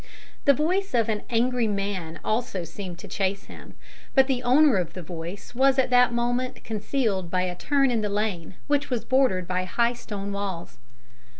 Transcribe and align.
The 0.45 0.55
voice 0.55 0.95
of 0.95 1.09
an 1.09 1.21
angry 1.29 1.67
man 1.67 2.19
also 2.25 2.63
seemed 2.63 2.97
to 2.97 3.07
chase 3.07 3.43
him, 3.43 3.75
but 4.15 4.25
the 4.25 4.41
owner 4.41 4.77
of 4.77 4.93
the 4.93 5.03
voice 5.03 5.53
was 5.53 5.77
at 5.77 5.91
the 5.91 6.09
moment 6.11 6.63
concealed 6.63 7.29
by 7.29 7.43
a 7.43 7.55
turn 7.55 7.91
in 7.91 8.01
the 8.01 8.09
lane, 8.09 8.55
which 8.65 8.89
was 8.89 9.05
bordered 9.05 9.47
by 9.47 9.65
high 9.65 9.93
stone 9.93 10.31
walls. 10.31 10.79